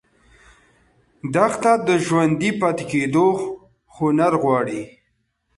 دښته 1.33 1.73
د 1.87 1.89
ژوندي 2.05 2.51
پاتې 2.61 2.83
کېدو 2.91 3.27
هنر 3.95 4.33
غواړي. 4.43 4.81